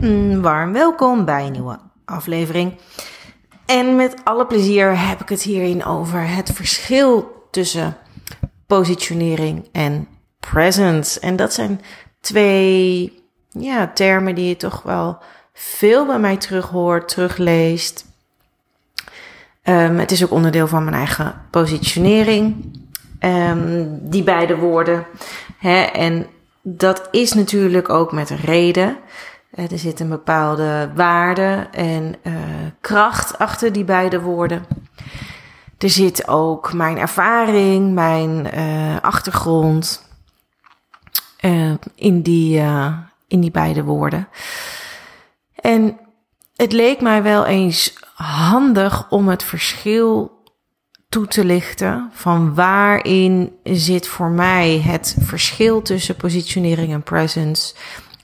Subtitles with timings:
[0.00, 2.74] Mm, warm welkom bij een nieuwe aflevering.
[3.66, 7.96] En met alle plezier heb ik het hierin over het verschil tussen
[8.66, 10.08] positionering en
[10.40, 11.20] presence.
[11.20, 11.80] En dat zijn
[12.20, 15.18] twee ja, termen die je toch wel
[15.52, 18.06] veel bij mij terug hoort, terugleest.
[19.64, 22.72] Um, het is ook onderdeel van mijn eigen positionering.
[23.20, 25.06] Um, die beide woorden.
[25.58, 26.26] Hè, en
[26.62, 28.96] dat is natuurlijk ook met reden.
[29.58, 32.34] Er zit een bepaalde waarde en uh,
[32.80, 34.66] kracht achter die beide woorden.
[35.78, 40.06] Er zit ook mijn ervaring, mijn uh, achtergrond
[41.94, 42.62] in, die,
[43.28, 44.28] in die beide woorden.
[45.54, 45.98] En
[46.56, 50.38] het leek mij wel eens handig om het verschil
[51.08, 57.74] toe te lichten van waarin zit voor mij het verschil tussen positionering en presence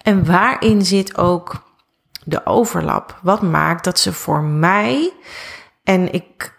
[0.04, 1.62] en waarin zit ook
[2.24, 3.18] de overlap.
[3.22, 5.12] Wat maakt dat ze voor mij
[5.84, 6.58] en ik,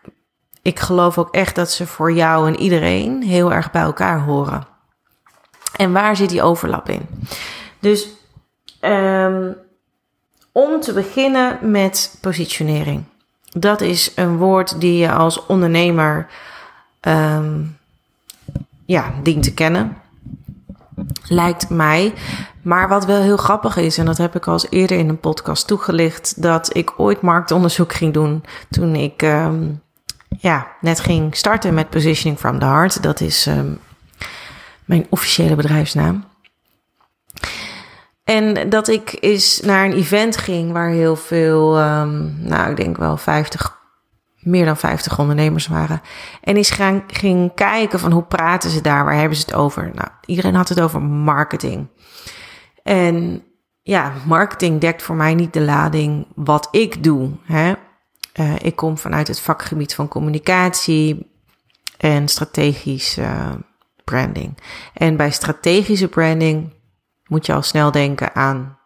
[0.61, 4.67] ik geloof ook echt dat ze voor jou en iedereen heel erg bij elkaar horen.
[5.75, 7.07] En waar zit die overlap in?
[7.79, 8.07] Dus
[8.81, 9.55] um,
[10.51, 13.03] om te beginnen met positionering.
[13.49, 16.27] Dat is een woord die je als ondernemer
[17.01, 17.77] um,
[18.85, 19.97] ja, dient te kennen.
[21.27, 22.13] Lijkt mij.
[22.65, 25.19] Maar wat wel heel grappig is, en dat heb ik al eens eerder in een
[25.19, 29.81] podcast toegelicht, dat ik ooit marktonderzoek ging doen toen ik um,
[30.39, 33.03] ja, net ging starten met Positioning from the Heart.
[33.03, 33.79] Dat is um,
[34.85, 36.23] mijn officiële bedrijfsnaam.
[38.23, 42.97] En dat ik eens naar een event ging waar heel veel, um, nou ik denk
[42.97, 43.77] wel 50,
[44.39, 46.01] meer dan 50 ondernemers waren.
[46.41, 46.77] En eens
[47.07, 49.91] ging kijken van hoe praten ze daar, waar hebben ze het over?
[49.93, 51.87] Nou, iedereen had het over marketing.
[52.85, 53.43] En
[53.81, 57.31] ja, marketing dekt voor mij niet de lading wat ik doe.
[57.43, 57.73] Hè?
[58.39, 61.31] Uh, ik kom vanuit het vakgebied van communicatie
[61.97, 63.53] en strategisch uh,
[64.03, 64.57] branding.
[64.93, 66.73] En bij strategische branding
[67.27, 68.77] moet je al snel denken aan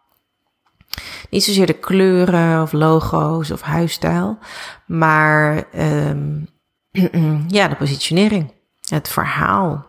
[1.30, 4.38] niet zozeer de kleuren of logo's of huisstijl,
[4.86, 6.48] maar um,
[7.48, 8.52] ja, de positionering,
[8.88, 9.86] het verhaal,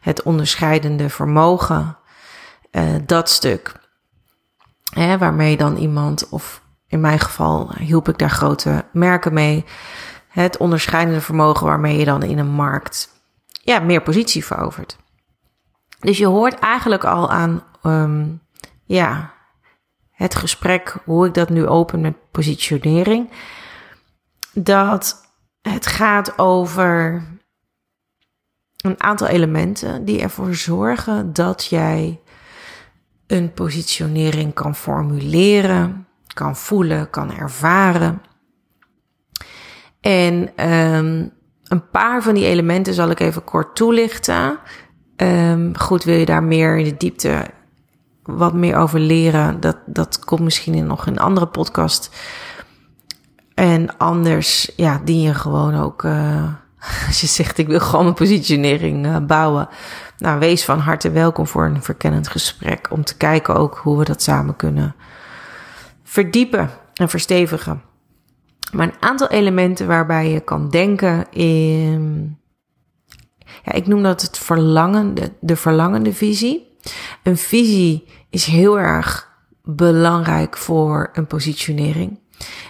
[0.00, 1.98] het onderscheidende vermogen,
[2.72, 3.72] uh, dat stuk.
[4.94, 9.64] Hè, waarmee dan iemand, of in mijn geval hielp ik daar grote merken mee,
[10.28, 13.08] het onderscheidende vermogen waarmee je dan in een markt
[13.50, 14.96] ja, meer positie verovert.
[16.00, 18.40] Dus je hoort eigenlijk al aan, um,
[18.84, 19.32] ja,
[20.10, 23.30] het gesprek, hoe ik dat nu open met positionering,
[24.52, 25.28] dat
[25.62, 27.22] het gaat over
[28.76, 32.20] een aantal elementen die ervoor zorgen dat jij
[33.30, 38.22] een positionering kan formuleren, kan voelen, kan ervaren.
[40.00, 41.32] En um,
[41.64, 44.58] een paar van die elementen zal ik even kort toelichten.
[45.16, 47.46] Um, goed, wil je daar meer in de diepte
[48.22, 49.60] wat meer over leren?
[49.60, 52.10] Dat, dat komt misschien in nog een andere podcast.
[53.54, 56.52] En anders, ja, dien je gewoon ook, uh,
[57.06, 59.68] als je zegt ik wil gewoon een positionering uh, bouwen.
[60.18, 62.88] Nou, wees van harte welkom voor een verkennend gesprek.
[62.90, 64.94] Om te kijken ook hoe we dat samen kunnen
[66.02, 67.82] verdiepen en verstevigen.
[68.72, 72.38] Maar een aantal elementen waarbij je kan denken in
[73.64, 76.76] ja, ik noem dat het verlangende, de verlangende visie.
[77.22, 79.30] Een visie is heel erg
[79.62, 82.19] belangrijk voor een positionering.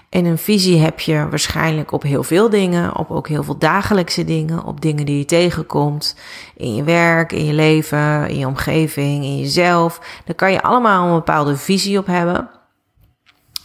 [0.08, 4.24] En een visie heb je waarschijnlijk op heel veel dingen, op ook heel veel dagelijkse
[4.24, 6.16] dingen, op dingen die je tegenkomt
[6.56, 10.20] in je werk, in je leven, in je omgeving, in jezelf.
[10.24, 12.50] Daar kan je allemaal een bepaalde visie op hebben.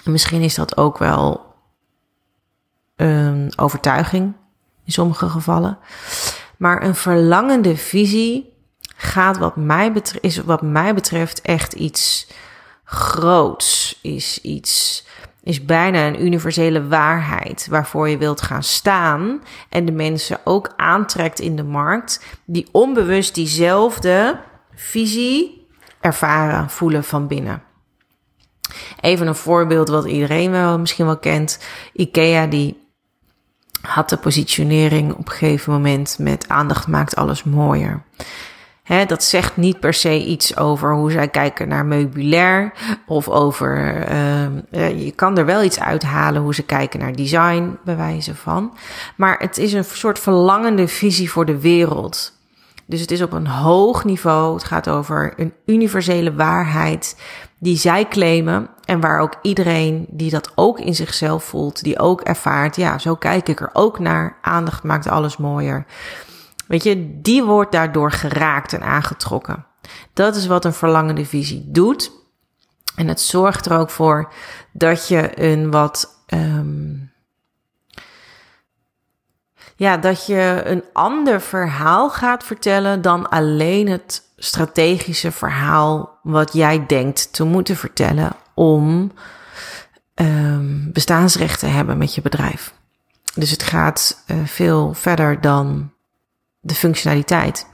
[0.04, 1.54] En misschien is dat ook wel
[2.96, 4.34] een overtuiging
[4.86, 5.78] in sommige gevallen.
[6.58, 8.54] Maar een verlangende visie
[8.96, 12.28] gaat wat mij betreft, is wat mij betreft echt iets
[12.84, 14.00] groots.
[14.02, 15.06] Is iets,
[15.46, 19.42] is bijna een universele waarheid waarvoor je wilt gaan staan.
[19.70, 24.40] En de mensen ook aantrekt in de markt die onbewust diezelfde
[24.74, 25.68] visie
[26.00, 27.64] ervaren, voelen van binnen.
[29.02, 31.60] Even een voorbeeld wat iedereen wel misschien wel kent.
[31.94, 32.84] IKEA die
[33.82, 38.04] had de positionering op een gegeven moment met aandacht maakt alles mooier.
[39.08, 42.74] Dat zegt niet per se iets over hoe zij kijken naar meubilair
[43.06, 44.06] of over.
[44.12, 48.78] Uh, je kan er wel iets uithalen hoe ze kijken naar design, bij wijze van.
[49.16, 52.34] Maar het is een soort verlangende visie voor de wereld.
[52.86, 54.54] Dus het is op een hoog niveau.
[54.54, 57.16] Het gaat over een universele waarheid
[57.60, 62.22] die zij claimen en waar ook iedereen die dat ook in zichzelf voelt, die ook
[62.22, 64.38] ervaart, ja, zo kijk ik er ook naar.
[64.42, 65.86] Aandacht maakt alles mooier.
[66.68, 69.66] Weet je, die wordt daardoor geraakt en aangetrokken.
[70.14, 72.12] Dat is wat een verlangende visie doet.
[72.96, 74.34] En het zorgt er ook voor
[74.72, 76.24] dat je een wat.
[76.28, 77.14] Um,
[79.76, 86.86] ja, dat je een ander verhaal gaat vertellen dan alleen het strategische verhaal wat jij
[86.86, 89.12] denkt te moeten vertellen om
[90.16, 92.74] um, bestaansrecht te hebben met je bedrijf.
[93.34, 95.92] Dus het gaat uh, veel verder dan
[96.66, 97.68] de functionaliteit.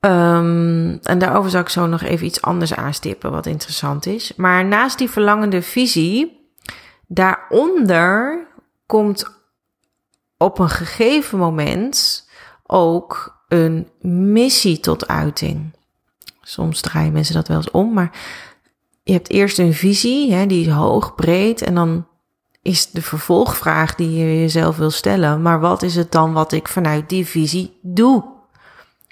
[0.00, 4.32] Um, en daarover zal ik zo nog even iets anders aanstippen, wat interessant is.
[4.36, 6.50] Maar naast die verlangende visie,
[7.06, 8.46] daaronder
[8.86, 9.40] komt
[10.36, 12.28] op een gegeven moment
[12.66, 13.88] ook een
[14.32, 15.76] missie tot uiting.
[16.42, 18.18] Soms draaien mensen dat wel eens om, maar
[19.02, 22.06] je hebt eerst een visie, hè, die is hoog, breed, en dan
[22.62, 26.68] is de vervolgvraag die je jezelf wil stellen, maar wat is het dan wat ik
[26.68, 28.24] vanuit die visie doe?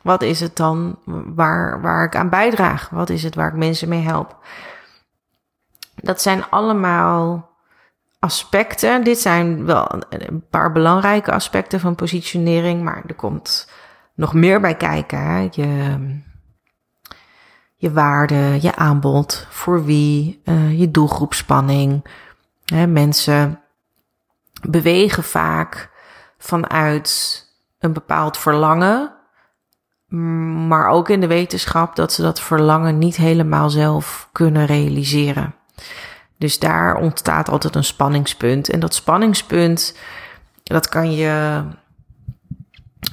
[0.03, 0.99] Wat is het dan
[1.35, 2.89] waar, waar ik aan bijdraag?
[2.89, 4.37] Wat is het waar ik mensen mee help?
[5.95, 7.51] Dat zijn allemaal
[8.19, 9.05] aspecten.
[9.05, 13.71] Dit zijn wel een paar belangrijke aspecten van positionering, maar er komt
[14.15, 15.49] nog meer bij kijken.
[15.51, 16.21] Je,
[17.77, 22.05] je waarde, je aanbod, voor wie, uh, je doelgroepspanning.
[22.89, 23.61] Mensen
[24.69, 25.91] bewegen vaak
[26.39, 27.43] vanuit
[27.79, 29.13] een bepaald verlangen,
[30.69, 35.55] maar ook in de wetenschap dat ze dat verlangen niet helemaal zelf kunnen realiseren.
[36.39, 38.71] Dus daar ontstaat altijd een spanningspunt.
[38.71, 39.99] En dat spanningspunt,
[40.63, 41.63] dat kan je,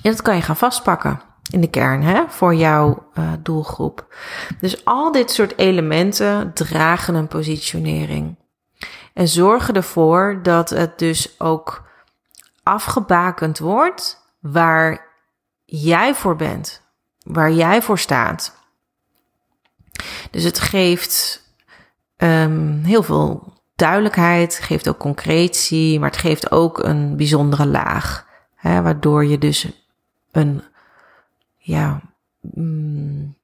[0.01, 1.21] dat kan je gaan vastpakken
[1.51, 4.15] in de kern hè, voor jouw uh, doelgroep.
[4.59, 8.35] Dus al dit soort elementen dragen een positionering.
[9.13, 11.89] En zorgen ervoor dat het dus ook
[12.63, 15.07] afgebakend wordt waar
[15.65, 16.81] jij voor bent,
[17.23, 18.61] waar jij voor staat.
[20.31, 21.43] Dus het geeft
[22.23, 28.27] Um, heel veel duidelijkheid, geeft ook concretie, maar het geeft ook een bijzondere laag.
[28.55, 29.87] Hè, waardoor je dus
[30.31, 30.63] een
[31.57, 32.01] ja,
[32.41, 33.37] mm,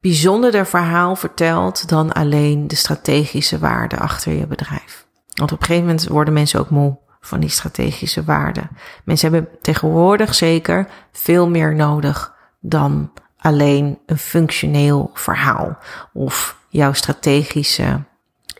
[0.00, 5.06] bijzonderder verhaal vertelt dan alleen de strategische waarde achter je bedrijf.
[5.34, 8.70] Want op een gegeven moment worden mensen ook moe van die strategische waarden.
[9.04, 15.78] Mensen hebben tegenwoordig zeker veel meer nodig dan alleen een functioneel verhaal
[16.12, 18.04] of jouw strategische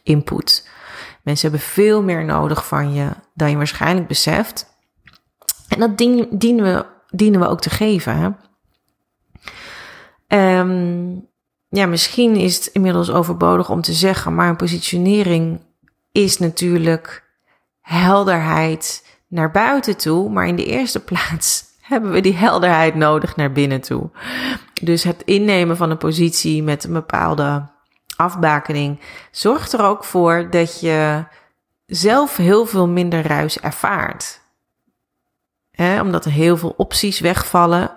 [0.02, 0.69] input.
[1.22, 4.66] Mensen hebben veel meer nodig van je dan je waarschijnlijk beseft.
[5.69, 5.98] En dat
[6.31, 8.16] dienen we, dienen we ook te geven.
[8.16, 8.28] Hè?
[10.58, 11.28] Um,
[11.70, 15.61] ja, misschien is het inmiddels overbodig om te zeggen, maar een positionering
[16.12, 17.25] is natuurlijk
[17.81, 20.31] helderheid naar buiten toe.
[20.31, 24.11] Maar in de eerste plaats hebben we die helderheid nodig naar binnen toe.
[24.82, 27.69] Dus het innemen van een positie met een bepaalde
[28.17, 29.00] afbakening
[29.31, 31.25] zorgt er ook voor dat je
[31.87, 34.40] zelf heel veel minder ruis ervaart.
[36.00, 37.90] omdat er heel veel opties wegvallen.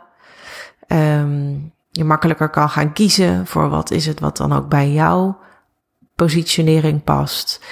[0.88, 5.40] Um, je makkelijker kan gaan kiezen voor wat is het wat dan ook bij jouw
[6.16, 7.66] positionering past.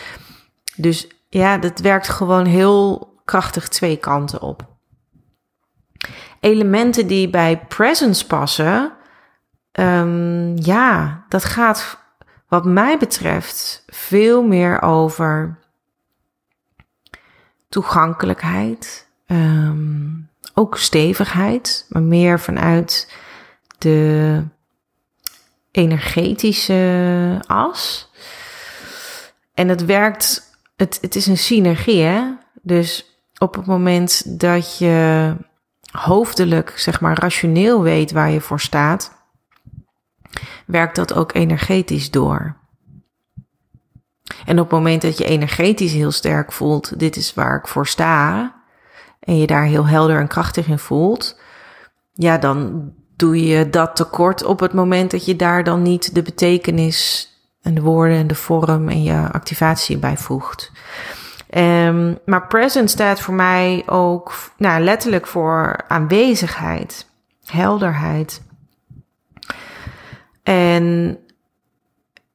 [0.76, 4.70] Dus ja, dat werkt gewoon heel krachtig twee kanten op.
[6.40, 8.92] Elementen die bij presence passen,
[9.72, 11.98] um, ja, dat gaat
[12.48, 15.60] wat mij betreft veel meer over
[17.70, 23.14] toegankelijkheid, um, ook stevigheid, maar meer vanuit
[23.82, 24.44] de
[25.72, 28.12] energetische as.
[29.54, 32.34] En het werkt, het, het is een synergie, hè?
[32.62, 35.36] Dus op het moment dat je
[35.92, 39.20] hoofdelijk, zeg maar, rationeel weet waar je voor staat,
[40.66, 42.60] werkt dat ook energetisch door.
[44.46, 47.88] En op het moment dat je energetisch heel sterk voelt, dit is waar ik voor
[47.88, 48.56] sta,
[49.20, 51.40] en je daar heel helder en krachtig in voelt,
[52.14, 52.92] ja, dan
[53.22, 57.30] doe je dat tekort op het moment dat je daar dan niet de betekenis
[57.62, 60.72] en de woorden en de vorm en je activatie bij voegt.
[61.54, 67.08] Um, maar present staat voor mij ook nou, letterlijk voor aanwezigheid,
[67.46, 68.42] helderheid.
[70.44, 71.18] En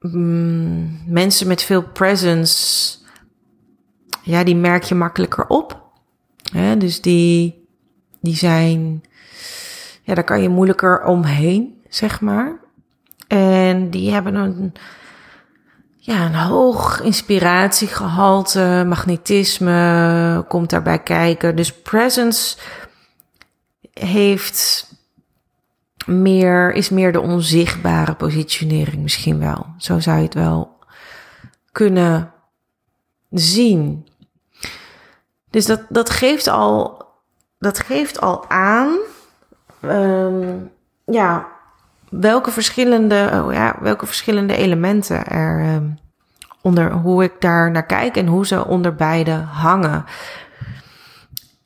[0.00, 2.98] mm, mensen met veel presence,
[4.22, 5.90] ja, die merk je makkelijker op.
[6.52, 6.76] Hè?
[6.76, 7.66] Dus die,
[8.20, 9.02] die zijn
[10.06, 12.58] ja, daar kan je moeilijker omheen, zeg maar.
[13.28, 14.72] En die hebben een,
[15.96, 21.56] ja, een hoog inspiratiegehalte, magnetisme komt daarbij kijken.
[21.56, 22.56] Dus presence
[23.92, 24.90] heeft
[26.06, 29.66] meer, is meer de onzichtbare positionering misschien wel.
[29.78, 30.78] Zo zou je het wel
[31.72, 32.32] kunnen
[33.30, 34.08] zien.
[35.50, 37.04] Dus dat, dat geeft al,
[37.58, 38.98] dat geeft al aan,
[39.88, 40.56] ehm,
[41.04, 41.46] ja,
[42.10, 45.98] welke verschillende, oh ja, welke verschillende elementen er um,
[46.62, 50.04] onder, hoe ik daar naar kijk en hoe ze onder beide hangen.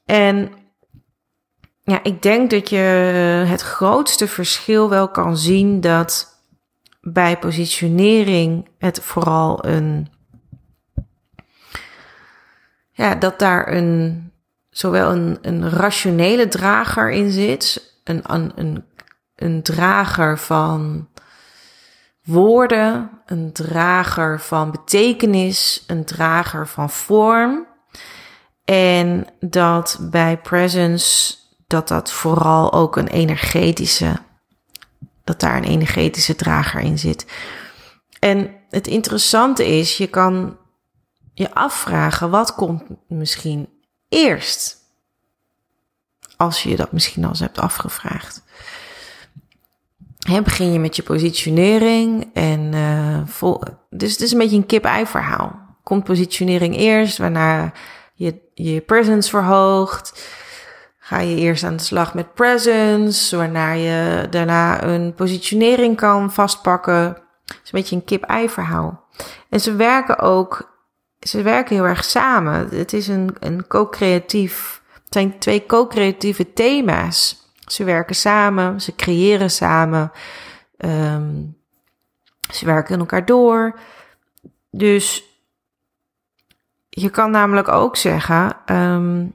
[0.05, 0.53] En
[1.83, 2.77] ja, ik denk dat je
[3.47, 6.41] het grootste verschil wel kan zien dat
[7.00, 10.09] bij positionering het vooral een.
[12.93, 14.25] Ja, dat daar een.
[14.71, 18.85] Zowel een, een rationele drager in zit, een, een, een,
[19.35, 21.09] een drager van
[22.25, 27.67] woorden, een drager van betekenis, een drager van vorm.
[28.64, 31.35] En dat bij presence
[31.67, 34.17] dat dat vooral ook een energetische,
[35.25, 37.26] dat daar een energetische drager in zit.
[38.19, 40.59] En het interessante is, je kan
[41.35, 43.69] je afvragen, wat komt misschien
[44.09, 44.79] eerst?
[46.40, 48.42] Als je dat misschien al eens hebt afgevraagd.
[50.18, 54.66] He, begin je met je positionering en uh, vol, dus het is een beetje een
[54.66, 55.76] kip-ei verhaal.
[55.82, 57.73] Komt positionering eerst, waarna
[58.14, 60.28] je je presence verhoogt
[61.11, 67.02] ga je eerst aan de slag met presence, waarna je daarna een positionering kan vastpakken.
[67.44, 69.04] Het is een beetje een kip-ei verhaal.
[69.49, 70.78] En ze werken ook,
[71.20, 72.68] ze werken heel erg samen.
[72.68, 74.79] Het is een, een co-creatief,
[75.11, 77.49] het zijn twee co-creatieve thema's.
[77.67, 80.12] Ze werken samen, ze creëren samen,
[80.79, 81.57] um,
[82.52, 83.79] ze werken in elkaar door.
[84.71, 85.25] Dus
[86.88, 89.35] je kan namelijk ook zeggen, um,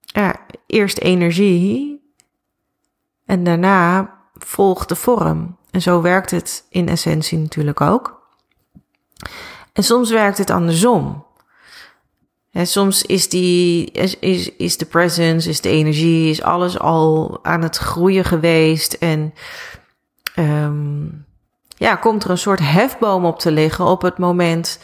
[0.00, 0.34] ja,
[0.66, 2.12] eerst energie
[3.24, 5.56] en daarna volgt de vorm.
[5.70, 8.28] En zo werkt het in essentie natuurlijk ook.
[9.72, 11.25] En soms werkt het andersom.
[12.56, 17.38] En soms is, die, is, is, is de presence, is de energie, is alles al
[17.42, 18.92] aan het groeien geweest.
[18.92, 19.34] En
[20.36, 21.26] um,
[21.76, 24.78] ja, komt er een soort hefboom op te liggen op het moment,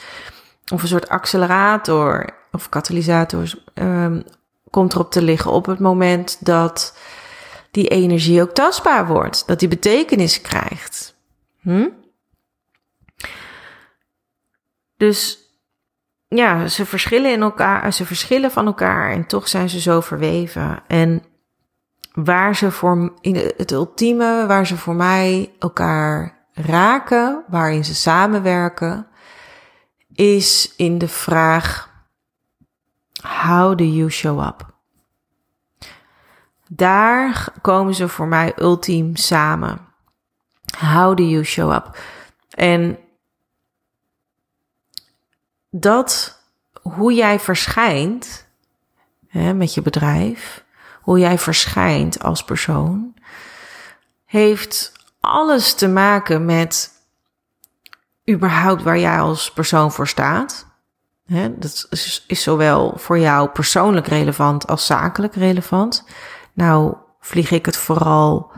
[0.72, 4.24] of een soort accelerator of katalysator, um,
[4.70, 6.96] komt erop te liggen op het moment dat
[7.70, 11.14] die energie ook tastbaar wordt, dat die betekenis krijgt.
[11.60, 11.88] Hm?
[14.96, 15.41] Dus
[16.36, 20.82] ja, ze verschillen in elkaar, ze verschillen van elkaar en toch zijn ze zo verweven.
[20.86, 21.22] En
[22.12, 29.06] waar ze voor in het ultieme, waar ze voor mij elkaar raken, waarin ze samenwerken,
[30.14, 31.90] is in de vraag
[33.22, 34.66] How do you show up?
[36.68, 39.78] Daar komen ze voor mij ultiem samen.
[40.78, 41.98] How do you show up?
[42.50, 42.98] En
[45.74, 46.40] dat
[46.82, 48.46] hoe jij verschijnt
[49.28, 50.64] hè, met je bedrijf,
[51.00, 53.14] hoe jij verschijnt als persoon,
[54.24, 56.90] heeft alles te maken met
[58.30, 60.66] überhaupt waar jij als persoon voor staat.
[61.58, 66.04] dat is, is, zowel voor jou persoonlijk relevant als zakelijk relevant.
[66.52, 68.52] Nou, vlieg ik het vooral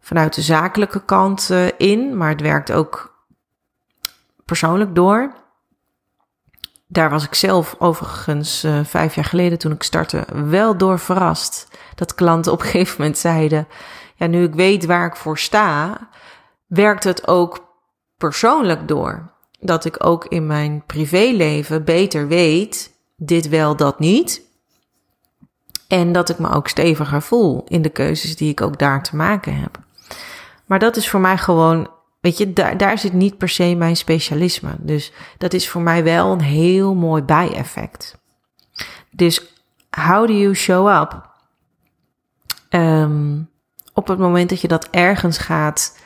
[0.00, 3.24] vanuit de zakelijke kant uh, in, maar het werkt ook
[4.44, 5.39] persoonlijk door.
[6.92, 11.68] Daar was ik zelf overigens uh, vijf jaar geleden toen ik startte wel door verrast.
[11.94, 13.68] Dat klanten op een gegeven moment zeiden:
[14.14, 15.98] Ja, nu ik weet waar ik voor sta,
[16.66, 17.74] werkt het ook
[18.16, 19.32] persoonlijk door.
[19.60, 24.42] Dat ik ook in mijn privéleven beter weet, dit wel, dat niet.
[25.88, 29.16] En dat ik me ook steviger voel in de keuzes die ik ook daar te
[29.16, 29.78] maken heb.
[30.66, 33.96] Maar dat is voor mij gewoon, weet je, daar, daar zit niet per se mijn
[33.96, 34.76] specialisme.
[34.78, 38.18] Dus dat is voor mij wel een heel mooi bijeffect.
[39.10, 39.54] Dus
[39.90, 41.28] how do you show up?
[42.70, 43.50] Um,
[43.94, 45.98] op het moment dat je dat ergens gaat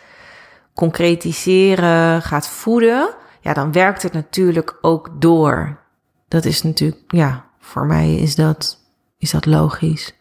[0.75, 5.83] concretiseren, gaat voeden, ja, dan werkt het natuurlijk ook door.
[6.29, 8.81] Dat is natuurlijk, ja, voor mij is dat,
[9.19, 10.15] is dat logisch.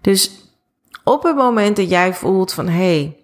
[0.00, 0.48] Dus
[1.04, 3.19] op het moment dat jij voelt van, hé, hey,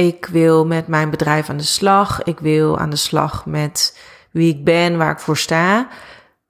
[0.00, 3.98] ik wil met mijn bedrijf aan de slag, ik wil aan de slag met
[4.30, 5.88] wie ik ben, waar ik voor sta,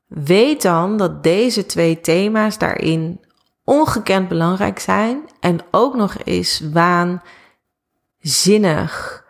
[0.06, 3.20] weet dan dat deze twee thema's daarin
[3.64, 6.62] ongekend belangrijk zijn en ook nog eens
[8.20, 9.24] waanzinnig.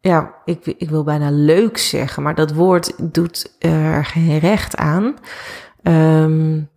[0.00, 5.14] Ja, ik, ik wil bijna leuk zeggen, maar dat woord doet er geen recht aan.
[5.82, 6.68] Um,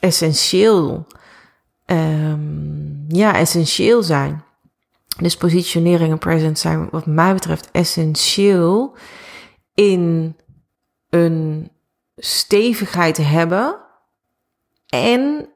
[0.00, 1.06] essentieel.
[1.86, 4.44] Um, ja, essentieel zijn.
[5.18, 8.96] Dus positionering en presence zijn, wat mij betreft, essentieel
[9.74, 10.36] in
[11.10, 11.70] een
[12.16, 13.76] stevigheid hebben
[14.88, 15.48] en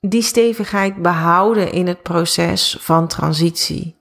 [0.00, 3.96] die stevigheid behouden in het proces van transitie.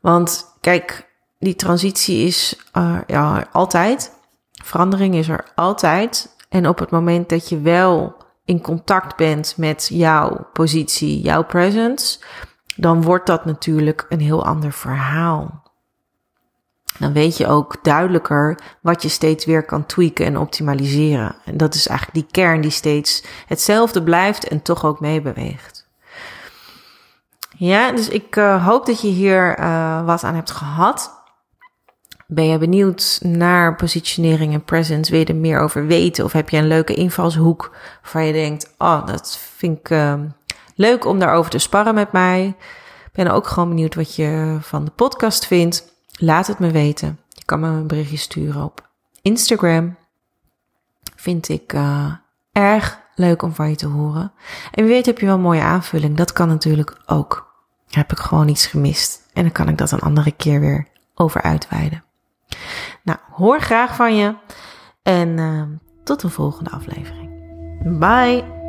[0.00, 1.08] Want kijk,
[1.38, 4.12] die transitie is uh, ja, altijd.
[4.64, 6.36] Verandering is er altijd.
[6.48, 12.18] En op het moment dat je wel in contact bent met jouw positie, jouw presence,
[12.76, 15.62] dan wordt dat natuurlijk een heel ander verhaal.
[16.98, 21.36] Dan weet je ook duidelijker wat je steeds weer kan tweaken en optimaliseren.
[21.44, 25.88] En dat is eigenlijk die kern die steeds hetzelfde blijft en toch ook meebeweegt.
[27.56, 31.18] Ja, dus ik uh, hoop dat je hier uh, wat aan hebt gehad.
[32.26, 35.10] Ben je benieuwd naar positionering en presence?
[35.10, 36.24] Wil je er meer over weten?
[36.24, 40.14] Of heb je een leuke invalshoek waarvan je denkt: Oh, dat vind ik uh,
[40.80, 42.56] leuk om daarover te sparren met mij?
[43.12, 45.84] Ben ook gewoon benieuwd wat je van de podcast vindt.
[46.12, 47.18] Laat het me weten.
[47.28, 48.88] Je kan me een berichtje sturen op
[49.22, 49.96] Instagram.
[51.16, 52.12] Vind ik uh,
[52.52, 54.32] erg leuk om van je te horen.
[54.72, 56.16] En wie weet heb je wel een mooie aanvulling.
[56.16, 57.54] Dat kan natuurlijk ook.
[57.90, 59.28] Heb ik gewoon iets gemist.
[59.32, 62.04] En dan kan ik dat een andere keer weer over uitweiden.
[63.02, 64.34] Nou, hoor graag van je.
[65.02, 65.62] En uh,
[66.04, 67.28] tot de volgende aflevering.
[67.98, 68.59] Bye!